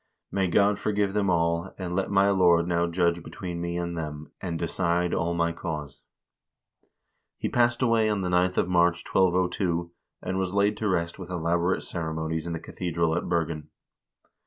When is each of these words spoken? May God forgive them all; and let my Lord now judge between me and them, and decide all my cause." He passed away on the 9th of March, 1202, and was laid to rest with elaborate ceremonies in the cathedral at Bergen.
May 0.31 0.47
God 0.47 0.79
forgive 0.79 1.13
them 1.13 1.29
all; 1.29 1.75
and 1.77 1.95
let 1.95 2.09
my 2.09 2.31
Lord 2.31 2.67
now 2.67 2.87
judge 2.87 3.21
between 3.21 3.61
me 3.61 3.77
and 3.77 3.95
them, 3.95 4.31
and 4.41 4.57
decide 4.57 5.13
all 5.13 5.35
my 5.35 5.51
cause." 5.51 6.01
He 7.37 7.47
passed 7.49 7.83
away 7.83 8.09
on 8.09 8.21
the 8.21 8.29
9th 8.29 8.57
of 8.57 8.67
March, 8.67 9.03
1202, 9.07 9.91
and 10.23 10.39
was 10.39 10.55
laid 10.55 10.75
to 10.77 10.87
rest 10.87 11.19
with 11.19 11.29
elaborate 11.29 11.83
ceremonies 11.83 12.47
in 12.47 12.53
the 12.53 12.59
cathedral 12.59 13.15
at 13.15 13.29
Bergen. 13.29 13.69